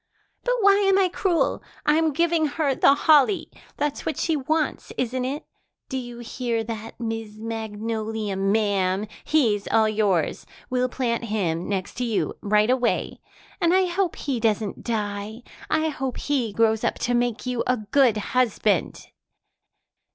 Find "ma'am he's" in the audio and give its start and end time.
8.35-9.67